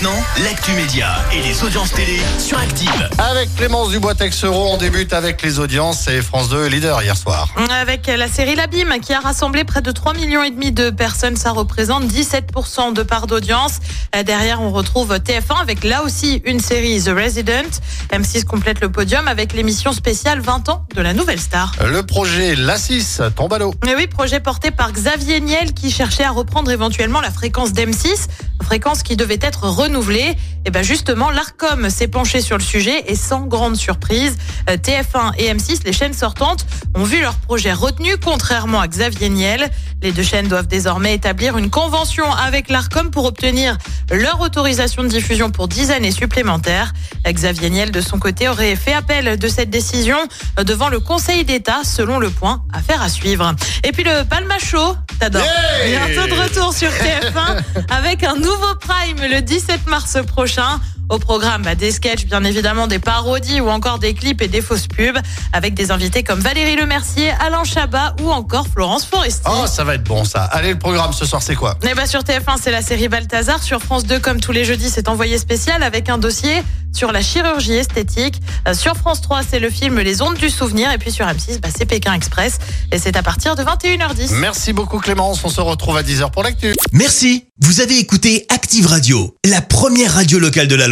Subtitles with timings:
[0.00, 3.10] Maintenant, l'actu média et les audiences télé sur Active.
[3.18, 7.48] Avec Clémence Dubois-Texereau, on débute avec les audiences et France 2 est leader hier soir.
[7.68, 11.34] Avec la série L'Abîme qui a rassemblé près de 3 millions et demi de personnes,
[11.34, 13.80] ça représente 17% de part d'audience.
[14.14, 17.68] Euh, Derrière, on retrouve TF1 avec là aussi une série The Resident.
[18.12, 21.72] M6 complète le podium avec l'émission spéciale 20 ans de la nouvelle star.
[21.84, 23.74] Le projet La6 tombe à l'eau.
[23.84, 28.28] Mais oui, projet porté par Xavier Niel qui cherchait à reprendre éventuellement la fréquence d'M6,
[28.62, 30.34] fréquence qui devait être renouvelée.
[30.64, 34.36] Et ben justement, l'Arcom s'est penché sur le sujet et sans grande surprise,
[34.68, 39.28] euh, TF1 et M6, les chaînes sortantes, ont vu leur projet retenu, contrairement à Xavier
[39.28, 39.70] Niel.
[40.02, 43.78] Les deux chaînes doivent désormais établir une convention avec l'Arcom pour obtenir
[44.12, 46.92] leur autorisation de diffusion pour 10 années supplémentaires.
[47.26, 50.18] Xavier Niel, de son côté, aurait fait appel de cette décision
[50.62, 52.62] devant le Conseil d'État, selon le point.
[52.72, 53.54] Affaire à suivre.
[53.84, 55.42] Et puis le Palma Show, t'adores.
[55.86, 60.80] Yeah Bientôt de retour sur TF1 avec un nouveau Prime le 17 mars prochain.
[61.08, 64.60] Au programme, bah, des sketchs, bien évidemment, des parodies ou encore des clips et des
[64.60, 65.18] fausses pubs
[65.52, 69.40] avec des invités comme Valérie Lemercier, Alain Chabat ou encore Florence Foresti.
[69.46, 70.44] Oh, ça va être bon ça.
[70.44, 71.78] Allez, le programme ce soir, c'est quoi?
[71.82, 73.62] Eh ben, sur TF1, c'est la série Balthazar.
[73.62, 77.22] Sur France 2, comme tous les jeudis, c'est envoyé spécial avec un dossier sur la
[77.22, 78.40] chirurgie esthétique.
[78.66, 80.90] Euh, Sur France 3, c'est le film Les ondes du souvenir.
[80.92, 82.58] Et puis sur M6, bah, c'est Pékin Express.
[82.92, 84.34] Et c'est à partir de 21h10.
[84.34, 86.74] Merci beaucoup Clémence, on se retrouve à 10h pour l'actu.
[86.92, 90.88] Merci, vous avez écouté Active Radio, la première radio locale de la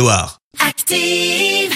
[0.60, 1.75] Active.